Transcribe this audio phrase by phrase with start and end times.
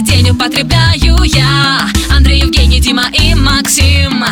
[0.00, 1.88] каждый день употребляю я.
[2.10, 4.24] Андрей, Евгений, Дима и Максим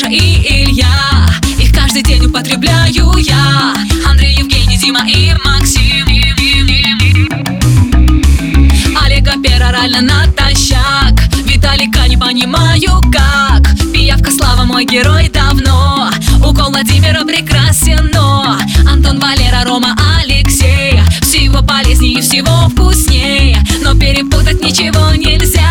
[0.00, 1.26] Паша и Илья.
[1.58, 3.74] Их каждый день употребляю я.
[4.06, 6.06] Андрей, Евгений, Дима и Максим.
[9.04, 13.62] Олега перорально натощак Виталика не понимаю как.
[13.92, 16.10] Пиявка Слава мой герой давно.
[16.38, 18.56] Укол Владимира прекрасен, но.
[18.90, 20.98] Антон, Валера, Рома, Алексей.
[21.20, 23.58] Всего полезнее, всего вкуснее.
[23.82, 25.70] Но перепутать ничего нельзя